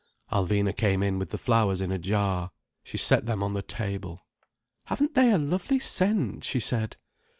[0.31, 2.49] Alvina came in with the flowers in a jar.
[2.83, 4.25] She set them on the table.
[4.85, 6.97] "Haven't they a lovely scent?" she said.